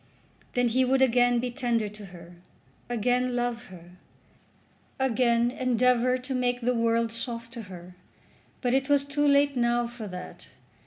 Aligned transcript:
Then 0.53 0.69
he 0.69 0.83
would 0.83 1.03
again 1.03 1.37
be 1.37 1.51
tender 1.51 1.87
to 1.87 2.05
her, 2.07 2.33
again 2.89 3.35
love 3.35 3.65
her, 3.65 3.97
again 4.99 5.51
endeavour 5.51 6.17
to 6.17 6.33
make 6.33 6.61
the 6.61 6.73
world 6.73 7.11
soft 7.11 7.53
to 7.53 7.61
her. 7.69 7.95
But 8.61 8.73
it 8.73 8.89
was 8.89 9.03
too 9.03 9.27
late 9.27 9.55
now 9.55 9.85
for 9.85 10.07
that. 10.07 10.47